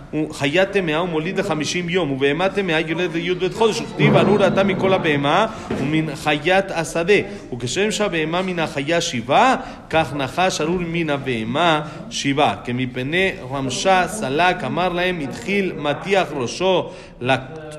חייתם 0.31 0.85
מאה 0.85 1.03
ומוליד 1.03 1.39
לחמישים 1.39 1.89
יום, 1.89 2.11
ובהמה 2.11 2.49
טמאה 2.49 2.79
יולד 2.79 3.13
לי"ב 3.13 3.53
חודש, 3.53 3.81
וכתיב 3.81 4.15
ארור 4.15 4.47
אתה 4.47 4.63
מכל 4.63 4.93
הבהמה 4.93 5.47
ומן 5.77 6.15
חיית 6.15 6.71
השדה. 6.71 7.13
וכשם 7.53 7.91
שהבהמה 7.91 8.41
מן 8.41 8.59
החיה 8.59 9.01
שבעה, 9.01 9.55
כך 9.89 10.13
נחש 10.13 10.61
ארור 10.61 10.79
מן 10.87 11.09
הבהמה 11.09 11.81
שבעה. 12.09 12.55
כמפני 12.65 13.31
רמשה 13.51 14.07
סלק, 14.07 14.63
אמר 14.63 14.89
להם, 14.89 15.19
התחיל 15.19 15.73
מטיח 15.77 16.27
ראשו 16.35 16.89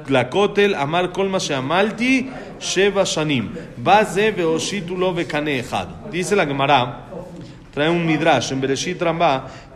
לכותל, 0.09 0.75
אמר 0.75 1.07
כל 1.13 1.29
מה 1.29 1.41
שעמלתי 1.41 2.27
שבע 2.61 3.05
שנים. 3.05 3.49
בא 3.77 4.05
זה 4.05 4.31
והושיטו 4.37 4.97
לו 4.97 5.15
בקנה 5.15 5.61
אחד. 5.61 5.87
La 6.37 6.47
Gemara, 6.47 6.81
trae 7.75 7.89
un 7.89 8.05
midrash 8.05 8.53
en 8.53 8.57
Bereshit 8.57 9.03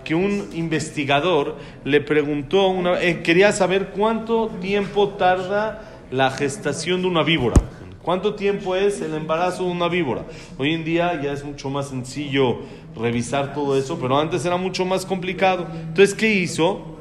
que 0.07 0.15
un 0.15 0.51
investigador 0.55 1.57
le 1.85 2.01
preguntó, 2.01 2.69
una, 2.69 3.03
eh, 3.03 3.23
quería 3.23 3.51
saber 3.51 3.89
cuánto 3.89 4.47
tiempo 4.61 5.09
tarda 5.09 5.83
la 6.13 6.31
gestación 6.31 7.03
de 7.03 7.09
una 7.09 7.25
víbora. 7.25 7.61
¿Cuánto 8.03 8.37
tiempo 8.37 8.77
es 8.77 9.01
el 9.01 9.15
embarazo 9.15 9.65
de 9.65 9.71
una 9.73 9.89
víbora? 9.89 10.23
Hoy 10.59 10.75
en 10.75 10.85
día 10.85 11.21
ya 11.21 11.33
es 11.33 11.45
mucho 11.45 11.71
más 11.71 11.89
sencillo 11.89 12.59
revisar 12.95 13.53
todo 13.53 13.77
eso, 13.77 13.99
pero 14.01 14.17
antes 14.17 14.47
era 14.47 14.57
mucho 14.57 14.85
más 14.85 15.05
complicado. 15.05 15.67
Entonces, 15.89 16.15
¿qué 16.15 16.33
hizo? 16.33 16.97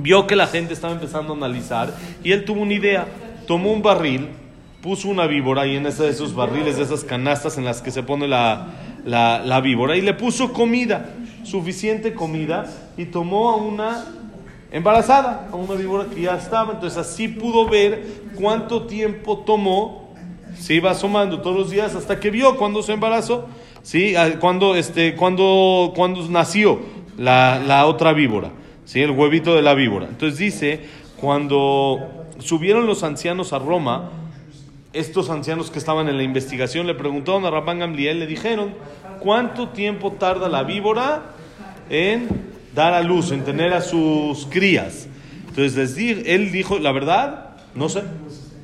Vio 0.00 0.28
que 0.28 0.36
la 0.36 0.46
gente 0.46 0.72
estaba 0.72 0.92
empezando 0.92 1.32
a 1.32 1.36
analizar 1.36 1.92
y 2.22 2.30
él 2.30 2.44
tuvo 2.44 2.60
una 2.60 2.74
idea. 2.74 3.08
Tomó 3.48 3.72
un 3.72 3.82
barril, 3.82 4.28
puso 4.80 5.08
una 5.08 5.26
víbora 5.26 5.66
y 5.66 5.74
en 5.74 5.86
ese 5.86 6.04
de 6.04 6.10
esos 6.10 6.32
barriles, 6.32 6.76
de 6.76 6.84
esas 6.84 7.02
canastas 7.02 7.58
en 7.58 7.64
las 7.64 7.82
que 7.82 7.90
se 7.90 8.04
pone 8.04 8.28
la, 8.28 8.68
la, 9.04 9.42
la 9.44 9.60
víbora, 9.60 9.96
y 9.96 10.00
le 10.00 10.14
puso 10.14 10.52
comida, 10.52 11.10
suficiente 11.44 12.14
comida, 12.14 12.66
y 12.96 13.06
tomó 13.06 13.50
a 13.50 13.56
una 13.56 14.04
embarazada, 14.72 15.48
a 15.52 15.56
una 15.56 15.74
víbora 15.74 16.06
que 16.12 16.22
ya 16.22 16.36
estaba. 16.36 16.74
Entonces 16.74 16.98
así 16.98 17.28
pudo 17.28 17.68
ver 17.68 18.04
cuánto 18.34 18.86
tiempo 18.86 19.38
tomó, 19.38 20.14
se 20.58 20.74
iba 20.74 20.90
asomando 20.90 21.40
todos 21.40 21.56
los 21.56 21.70
días 21.70 21.94
hasta 21.94 22.20
que 22.20 22.30
vio 22.30 22.56
cuando 22.56 22.82
se 22.82 22.92
embarazó, 22.92 23.46
¿sí? 23.82 24.14
Ah, 24.16 24.30
cuando, 24.40 24.74
este, 24.74 25.14
cuando, 25.16 25.92
cuando 25.94 26.26
nació 26.28 26.80
la, 27.16 27.60
la 27.66 27.86
otra 27.86 28.12
víbora, 28.12 28.50
¿sí? 28.84 29.00
el 29.00 29.10
huevito 29.10 29.54
de 29.54 29.62
la 29.62 29.74
víbora. 29.74 30.06
Entonces 30.08 30.38
dice, 30.38 30.80
cuando 31.20 31.98
subieron 32.38 32.86
los 32.86 33.02
ancianos 33.02 33.52
a 33.52 33.58
Roma, 33.58 34.10
estos 34.92 35.30
ancianos 35.30 35.70
que 35.70 35.78
estaban 35.78 36.08
en 36.08 36.16
la 36.16 36.22
investigación 36.22 36.86
le 36.86 36.94
preguntaron 36.94 37.44
a 37.44 37.50
Rabban 37.50 37.78
Gamliel, 37.78 38.18
le 38.18 38.26
dijeron, 38.26 38.74
¿cuánto 39.20 39.68
tiempo 39.68 40.12
tarda 40.12 40.48
la 40.48 40.64
víbora 40.64 41.34
en 41.88 42.28
dar 42.74 42.94
a 42.94 43.02
luz, 43.02 43.30
en 43.30 43.44
tener 43.44 43.72
a 43.72 43.80
sus 43.80 44.46
crías? 44.46 45.08
Entonces 45.48 45.94
di, 45.94 46.22
él 46.26 46.50
dijo, 46.50 46.78
la 46.78 46.92
verdad, 46.92 47.56
no 47.74 47.88
sé, 47.88 48.02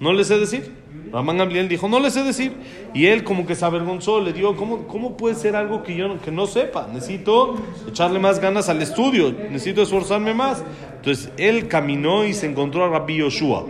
no 0.01 0.13
les 0.13 0.27
sé 0.27 0.39
decir. 0.39 0.75
Rabban 1.13 1.39
Gamliel 1.39 1.69
dijo, 1.69 1.89
no 1.89 2.01
les 2.01 2.15
sé 2.15 2.25
decir. 2.25 2.53
Y 2.93 3.07
él 3.07 3.23
como 3.23 3.47
que 3.47 3.55
se 3.55 3.65
avergonzó, 3.65 4.21
le 4.21 4.33
dijo, 4.33 4.57
¿cómo, 4.57 4.89
cómo 4.89 5.17
puede 5.17 5.37
ser 5.37 5.55
algo 5.55 5.85
que 5.85 5.97
yo 5.97 6.21
que 6.21 6.33
no 6.33 6.47
sepa? 6.47 6.89
Necesito 6.93 7.55
echarle 7.89 8.19
más 8.19 8.41
ganas 8.41 8.69
al 8.69 8.83
estudio, 8.83 9.33
necesito 9.33 9.83
esforzarme 9.83 10.35
más. 10.35 10.65
Entonces 10.97 11.31
él 11.37 11.69
caminó 11.69 12.25
y 12.25 12.35
se 12.35 12.47
encontró 12.47 12.85
a 12.85 12.89
Rabbi 12.89 13.19
Yoshua. 13.19 13.67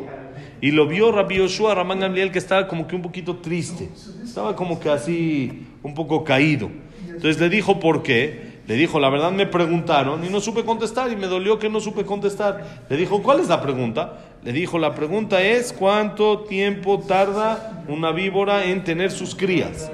Y 0.66 0.72
lo 0.72 0.88
vio 0.88 1.12
Rabbi 1.12 1.36
Yoshua, 1.36 1.76
Ramán 1.76 2.00
Gamliel, 2.00 2.32
que 2.32 2.40
estaba 2.40 2.66
como 2.66 2.88
que 2.88 2.96
un 2.96 3.02
poquito 3.02 3.36
triste. 3.36 3.88
Estaba 4.24 4.56
como 4.56 4.80
que 4.80 4.90
así, 4.90 5.64
un 5.80 5.94
poco 5.94 6.24
caído. 6.24 6.68
Entonces 7.06 7.38
le 7.38 7.48
dijo, 7.48 7.78
¿por 7.78 8.02
qué? 8.02 8.56
Le 8.66 8.74
dijo, 8.74 8.98
la 8.98 9.08
verdad 9.08 9.30
me 9.30 9.46
preguntaron 9.46 10.24
y 10.24 10.28
no 10.28 10.40
supe 10.40 10.64
contestar 10.64 11.12
y 11.12 11.14
me 11.14 11.28
dolió 11.28 11.60
que 11.60 11.68
no 11.68 11.78
supe 11.78 12.04
contestar. 12.04 12.84
Le 12.90 12.96
dijo, 12.96 13.22
¿cuál 13.22 13.38
es 13.38 13.48
la 13.48 13.62
pregunta? 13.62 14.18
Le 14.42 14.52
dijo, 14.52 14.80
la 14.80 14.92
pregunta 14.92 15.40
es, 15.40 15.72
¿cuánto 15.72 16.40
tiempo 16.40 16.98
tarda 16.98 17.84
una 17.86 18.10
víbora 18.10 18.64
en 18.64 18.82
tener 18.82 19.12
sus 19.12 19.36
crías? 19.36 19.92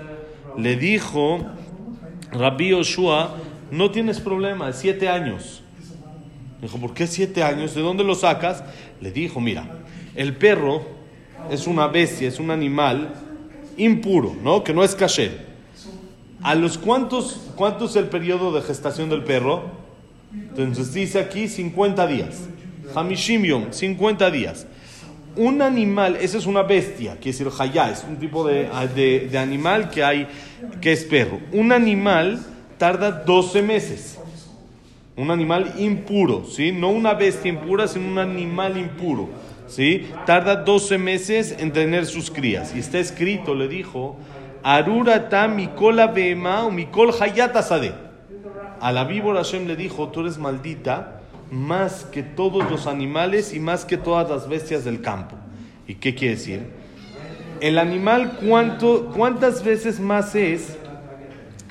Le 0.57 0.77
dijo, 0.77 1.41
Rabbi 2.31 2.71
Yoshua, 2.71 3.37
no 3.71 3.91
tienes 3.91 4.21
problema, 4.21 4.73
siete 4.73 5.11
años. 5.11 5.63
Dijo, 6.63 6.79
¿por 6.79 6.95
qué 6.95 7.07
siete 7.07 7.43
años? 7.43 7.75
¿De 7.75 7.83
dónde 7.83 8.05
lo 8.05 8.15
sacas? 8.15 8.65
Le 9.03 9.11
dijo, 9.11 9.39
mira, 9.39 9.82
el 10.15 10.37
perro 10.37 10.83
es 11.51 11.67
una 11.67 11.87
bestia, 11.89 12.29
es 12.29 12.39
un 12.39 12.51
animal 12.51 13.15
impuro, 13.77 14.37
¿no? 14.43 14.63
Que 14.63 14.75
no 14.75 14.85
es 14.85 14.95
caché. 14.95 15.33
¿A 16.43 16.55
los 16.55 16.77
cuántos, 16.77 17.53
cuánto 17.55 17.87
es 17.87 17.97
el 17.97 18.07
periodo 18.07 18.53
de 18.53 18.63
gestación 18.63 19.09
del 19.09 19.23
perro? 19.25 19.63
Entonces 20.33 20.93
dice 20.93 21.21
aquí 21.21 21.49
50 21.49 22.07
días. 22.07 22.49
Hamishim 22.95 23.43
yom, 23.45 23.73
50 23.73 24.31
días. 24.31 24.67
Un 25.37 25.63
animal, 25.63 26.17
esa 26.17 26.37
es 26.37 26.47
una 26.47 26.63
bestia, 26.63 27.19
que 27.19 27.31
es 27.31 27.41
el 27.41 27.49
hayá, 27.59 27.91
es 27.91 28.05
un 28.07 28.17
tipo 28.17 28.47
de, 28.47 28.69
de, 28.95 29.29
de 29.31 29.39
animal 29.39 29.89
que 29.89 30.05
hay, 30.05 30.29
que 30.81 30.93
es 30.93 31.05
perro. 31.05 31.41
Un 31.53 31.73
animal 31.73 32.45
tarda 32.77 33.11
12 33.11 33.63
meses. 33.63 34.19
Un 35.17 35.31
animal 35.31 35.75
impuro, 35.79 36.45
¿sí? 36.45 36.73
No 36.73 36.91
una 36.91 37.15
bestia 37.15 37.51
impura, 37.51 37.87
sino 37.87 38.09
un 38.09 38.19
animal 38.19 38.77
impuro. 38.77 39.29
¿Sí? 39.73 40.11
Tarda 40.27 40.57
12 40.57 40.99
meses 40.99 41.57
en 41.59 41.73
tener 41.73 42.07
sus 42.07 42.31
crías. 42.31 42.75
Y 42.77 42.81
está 42.81 42.99
escrito, 42.99 43.55
le 43.55 43.69
dijo, 43.69 44.17
Arurata 44.63 45.49
Mikola 45.49 46.09
Bema 46.09 46.65
o 46.65 46.71
Mikol 46.71 47.11
Hayata 47.19 47.63
Sade. 47.63 47.95
A 48.81 48.93
la 48.93 49.05
víbora 49.05 49.43
Hashem 49.43 49.67
le 49.67 49.77
dijo, 49.77 50.09
tú 50.09 50.21
eres 50.21 50.39
maldita 50.39 51.21
más 51.51 52.05
que 52.05 52.23
todos 52.23 52.71
los 52.71 52.87
animales 52.87 53.55
y 53.55 53.61
más 53.61 53.85
que 53.85 53.97
todas 53.97 54.29
las 54.29 54.49
bestias 54.49 54.85
del 54.85 55.01
campo. 55.01 55.37
¿Y 55.87 55.95
qué 55.95 56.15
quiere 56.15 56.35
decir? 56.35 56.67
El 57.61 57.79
animal, 57.79 58.39
¿cuánto, 58.47 59.11
¿cuántas 59.15 59.63
veces 59.65 60.01
más 60.01 60.35
es 60.35 60.77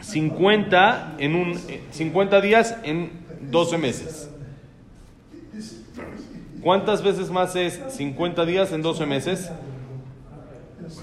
50, 0.02 1.16
en 1.20 1.36
un, 1.36 1.60
50 1.92 2.42
días 2.42 2.78
en 2.84 3.12
12 3.52 3.78
meses? 3.78 4.31
¿Cuántas 6.62 7.04
veces 7.04 7.30
más 7.32 7.56
es 7.56 7.80
50 7.90 8.46
días 8.46 8.72
en 8.72 8.82
12 8.82 9.06
meses? 9.06 9.52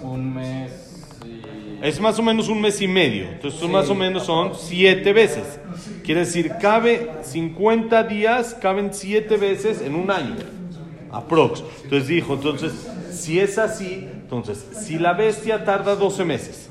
Un 0.02 0.34
mes. 0.34 1.04
Y... 1.24 1.84
Es 1.86 2.00
más 2.00 2.18
o 2.18 2.22
menos 2.22 2.48
un 2.48 2.60
mes 2.60 2.80
y 2.80 2.88
medio. 2.88 3.28
Entonces, 3.28 3.60
sí. 3.60 3.68
más 3.68 3.88
o 3.90 3.94
menos 3.94 4.24
son 4.24 4.54
7 4.54 5.12
veces. 5.12 5.60
Quiere 6.04 6.20
decir, 6.20 6.52
cabe 6.60 7.10
50 7.22 8.04
días, 8.04 8.54
caben 8.54 8.92
7 8.92 9.36
veces 9.36 9.82
en 9.82 9.94
un 9.94 10.10
año. 10.10 10.36
Aprox. 11.10 11.64
Entonces 11.82 12.08
dijo, 12.08 12.34
entonces, 12.34 12.88
si 13.10 13.40
es 13.40 13.58
así, 13.58 14.08
entonces, 14.12 14.64
si 14.72 14.98
la 14.98 15.14
bestia 15.14 15.64
tarda 15.64 15.96
12 15.96 16.24
meses 16.24 16.68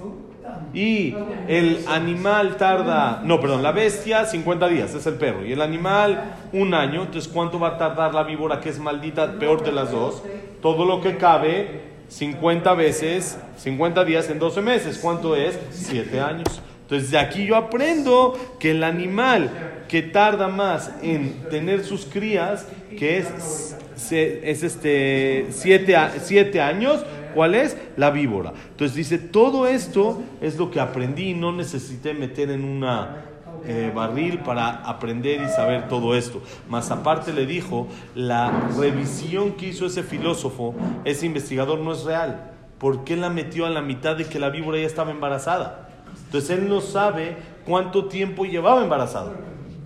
y 0.78 1.16
el 1.48 1.86
animal 1.88 2.56
tarda, 2.56 3.22
no, 3.24 3.42
perdón, 3.42 3.64
la 3.64 3.72
bestia 3.72 4.26
50 4.26 4.68
días, 4.68 4.94
es 4.94 5.08
el 5.08 5.16
perro, 5.16 5.44
y 5.44 5.52
el 5.52 5.62
animal 5.64 6.36
un 6.54 6.76
año, 6.76 7.02
entonces 7.02 7.28
¿cuánto 7.28 7.60
va 7.60 7.70
a 7.70 7.78
tardar 7.80 8.14
la 8.14 8.22
víbora 8.22 8.60
que 8.60 8.70
es 8.70 8.78
maldita, 8.78 9.40
peor 9.40 9.64
de 9.64 9.72
las 9.72 9.92
dos? 9.92 10.22
Todo 10.62 10.86
lo 10.86 11.02
que 11.02 11.18
cabe, 11.18 11.82
50 12.10 12.76
veces, 12.76 13.40
50 13.58 14.06
días 14.06 14.30
en 14.30 14.38
12 14.38 14.62
meses, 14.62 15.00
¿cuánto 15.02 15.36
es? 15.36 15.58
7 15.72 16.20
años. 16.20 16.62
Entonces 16.84 17.10
de 17.10 17.18
aquí 17.18 17.48
yo 17.48 17.56
aprendo 17.56 18.38
que 18.60 18.70
el 18.70 18.84
animal 18.84 19.50
que 19.90 20.04
tarda 20.04 20.48
más 20.48 20.92
en 21.02 21.44
tener 21.50 21.86
sus 21.86 22.06
crías, 22.06 22.68
que 23.00 23.18
es, 23.18 23.76
es 24.12 24.62
este 24.62 25.48
7 25.50 26.62
años, 26.62 27.04
¿Cuál 27.34 27.56
es? 27.56 27.78
La 27.96 28.12
víbora. 28.12 28.54
Entonces 28.72 28.96
dice, 28.96 29.18
todo 29.18 29.68
esto 29.68 30.22
es 30.42 30.58
lo 30.58 30.72
que 30.72 30.80
aprendí 30.80 31.30
y 31.30 31.34
no 31.34 31.52
necesité 31.52 32.14
meter 32.14 32.52
en 32.52 32.64
una 32.64 33.26
eh, 33.66 33.92
barril 33.94 34.40
para 34.40 34.70
aprender 34.70 35.42
y 35.42 35.50
saber 35.50 35.88
todo 35.88 36.16
esto. 36.16 36.42
Más 36.70 36.92
aparte 36.92 37.34
le 37.34 37.46
dijo, 37.46 37.88
la 38.16 38.70
revisión 38.78 39.54
que 39.54 39.68
hizo 39.68 39.86
ese 39.88 40.04
filósofo, 40.04 40.76
ese 41.06 41.26
investigador 41.26 41.80
no 41.80 41.94
es 41.94 42.04
real. 42.04 42.52
¿Por 42.78 43.04
qué 43.04 43.18
la 43.18 43.30
metió 43.30 43.66
a 43.66 43.70
la 43.70 43.82
mitad 43.82 44.16
de 44.16 44.26
que 44.26 44.40
la 44.40 44.50
víbora 44.50 44.78
ya 44.78 44.86
estaba 44.86 45.12
embarazada? 45.12 45.90
Entonces 46.26 46.58
él 46.58 46.70
no 46.70 46.82
sabe 46.82 47.38
cuánto 47.66 48.06
tiempo 48.06 48.46
llevaba 48.46 48.84
embarazada. 48.84 49.34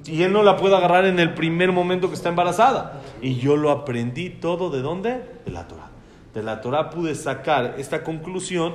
Y 0.06 0.24
él 0.24 0.34
no 0.34 0.44
la 0.44 0.58
puede 0.58 0.76
agarrar 0.76 1.06
en 1.06 1.20
el 1.20 1.34
primer 1.34 1.72
momento 1.72 2.10
que 2.10 2.16
está 2.16 2.30
embarazada. 2.30 3.02
Y 3.22 3.36
yo 3.36 3.56
lo 3.56 3.72
aprendí 3.72 4.30
todo 4.30 4.70
de 4.70 4.82
dónde? 4.82 5.22
De 5.46 5.52
la 5.52 5.68
Torah 5.68 5.91
de 6.34 6.44
la 6.44 6.62
Torah 6.62 6.90
pude 6.90 7.16
sacar 7.16 7.76
esta 7.78 8.04
conclusión. 8.04 8.74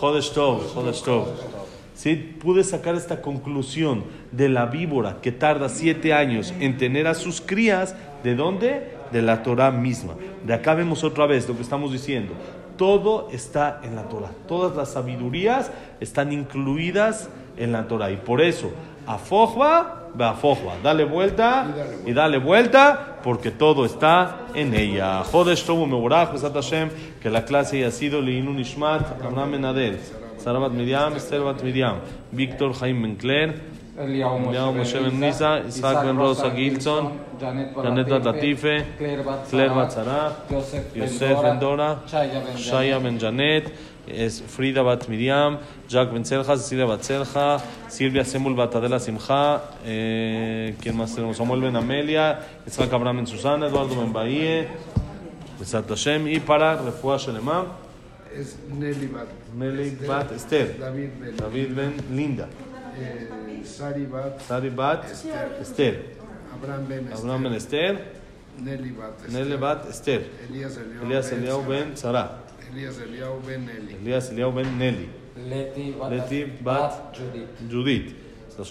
Jodesh 0.00 0.32
Tov. 0.32 1.26
¿Sí? 1.94 2.14
Pude 2.14 2.62
sacar 2.64 2.94
esta 2.94 3.22
conclusión 3.22 4.04
de 4.32 4.48
la 4.48 4.66
víbora 4.66 5.18
que 5.22 5.32
tarda 5.32 5.68
siete 5.68 6.12
años 6.12 6.52
en 6.60 6.76
tener 6.76 7.06
a 7.06 7.14
sus 7.14 7.40
crías. 7.40 7.94
¿De 8.22 8.34
dónde? 8.34 8.90
De 9.12 9.22
la 9.22 9.42
Torah 9.42 9.70
misma. 9.70 10.14
De 10.44 10.52
acá 10.52 10.74
vemos 10.74 11.04
otra 11.04 11.26
vez 11.26 11.48
lo 11.48 11.56
que 11.56 11.62
estamos 11.62 11.92
diciendo. 11.92 12.34
Todo 12.76 13.28
está 13.30 13.80
en 13.82 13.94
la 13.94 14.08
Torah. 14.08 14.30
Todas 14.46 14.76
las 14.76 14.92
sabidurías 14.92 15.70
están 16.00 16.32
incluidas 16.32 17.30
en 17.56 17.72
la 17.72 17.88
Torah. 17.88 18.10
Y 18.10 18.16
por 18.16 18.42
eso, 18.42 18.70
Afojba, 19.06 19.95
Beafojba. 20.16 20.74
Dale 20.82 21.04
vuelta 21.04 21.66
y 22.04 22.12
dale 22.12 22.38
vuelta 22.38 23.18
porque 23.22 23.50
todo 23.50 23.84
está 23.84 24.46
en 24.54 24.74
ella. 24.74 25.22
Jodesh 25.24 25.64
Tobu 25.64 25.86
Meborach, 25.86 26.32
Besat 26.32 26.54
Hashem, 26.54 26.90
que 27.20 27.30
la 27.30 27.44
clase 27.44 27.78
haya 27.78 27.90
sido 27.90 28.20
Leinu 28.20 28.52
Nishmat, 28.52 29.22
Abraham 29.22 29.52
Benadel, 29.52 29.98
Sarabat 30.38 30.72
Miriam, 30.72 31.14
Esther 31.14 31.40
Bat 31.40 31.62
Miriam, 31.62 31.96
Víctor 32.32 32.72
Jaime 32.74 33.00
Mencler, 33.00 33.75
Eliyahu 33.98 34.74
Moshe 34.74 35.00
Ben 35.00 35.20
Nisa, 35.20 35.62
Isaac 35.66 36.04
Ben 36.04 36.16
Rosa 36.16 36.50
Gilson, 36.50 37.18
Janet 37.40 37.72
Claire 38.98 39.72
Yosef 40.94 41.42
Ben 41.42 41.58
Dora, 41.58 42.02
Shaya 42.06 42.98
Ben 43.02 43.18
Janet, 43.18 43.72
Frida 44.46 44.82
Jack 45.88 46.12
Ben 46.12 46.24
Silvia 47.88 48.24
Semul 48.24 48.54
eh, 49.84 50.74
¿quién 50.80 50.96
más 50.96 51.14
tenemos? 51.14 51.40
Amelia, 51.76 52.40
Isaac 52.66 52.92
Abraham 52.92 53.16
Ben 53.16 53.26
Susana, 53.26 53.66
Eduardo 53.66 53.96
Ben 53.96 54.12
Bahie, 54.12 54.68
Es 58.36 58.58
Nelly 58.68 59.06
Bat. 59.06 59.28
Nelly 59.56 59.96
Bat 60.06 60.32
Esther, 60.32 60.76
David 60.78 61.10
Ben. 61.18 61.36
David 61.36 61.74
Ben 61.74 61.94
Linda, 62.14 62.46
eh, 62.98 63.64
Sari 63.64 64.06
Bat. 64.06 64.40
Sari 64.42 64.70
Bat 64.70 65.04
Esther. 65.10 65.58
Esther, 65.60 65.94
Abraham 66.54 66.86
Ben. 66.88 67.08
Abraham 67.12 67.42
Ben 67.42 67.52
Esther, 67.54 67.98
Nelly 68.58 68.90
Bat. 68.90 69.14
Esther. 69.26 69.32
Nelly 69.32 69.56
Bat 69.56 69.88
Esther, 69.88 70.22
Elías 70.48 71.32
Elías 71.32 71.68
Ben 71.68 71.96
Sarah, 71.96 72.38
Elías 72.72 72.98
Eliyahu 72.98 73.40
Ben 73.46 73.66
Nelly. 73.66 73.94
Elías 73.94 74.30
Eliyahu 74.30 74.54
Ben 74.54 74.78
Nelly, 74.78 75.08
Leti 75.36 75.92
Bat, 75.92 76.10
Leti 76.10 76.44
Bat 76.62 77.14
Judith. 77.14 77.68
Judith, 77.68 78.14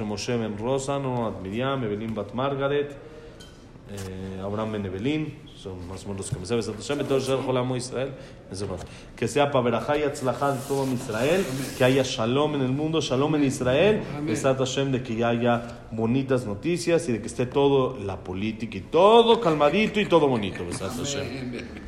Moshe 0.02 0.38
Ben 0.38 0.58
Rosa, 0.58 0.94
Nonat 1.00 1.42
Miriam, 1.42 1.84
Evelyn 1.84 2.14
Bat 2.14 2.34
Margaret, 2.34 2.96
eh, 3.92 4.46
Abraham 4.46 4.72
Ben 4.72 4.86
Evelyn, 4.86 5.45
son 5.66 5.88
más 5.88 6.06
o 6.06 6.10
menos 6.10 6.18
los 6.18 6.30
que 6.30 6.40
me 6.40 6.46
sabes. 6.46 6.68
Israel, 7.78 8.14
que 9.16 9.28
sea 9.28 9.52
para 9.52 9.64
Berajá 9.64 9.98
y 9.98 10.04
Atzlajá 10.04 10.54
en 10.54 10.62
todo 10.68 10.88
Israel, 10.94 11.44
que 11.78 11.84
haya 11.84 12.04
Shalom 12.04 12.56
en 12.56 12.62
el 12.62 12.72
mundo, 12.72 13.02
Shalom 13.02 13.36
en 13.36 13.46
Israel, 13.46 14.02
Besat 14.26 14.60
Hashem, 14.60 14.92
de 14.92 15.02
que 15.02 15.24
haya 15.26 15.88
bonitas 15.92 16.46
noticias 16.46 17.10
y 17.10 17.14
de 17.14 17.22
que 17.22 17.28
esté 17.28 17.48
todo, 17.48 17.98
la 18.00 18.24
política 18.24 18.78
y 18.78 18.82
todo 18.82 19.42
calmadito 19.42 20.00
y 20.00 20.06
todo 20.06 20.28
bonito, 20.28 20.64
Besat 20.66 20.96
Hashem. 20.96 21.86